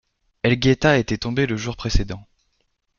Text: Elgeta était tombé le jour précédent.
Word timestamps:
Elgeta 0.41 0.97
était 0.97 1.19
tombé 1.19 1.45
le 1.45 1.55
jour 1.57 1.75
précédent. 1.75 2.25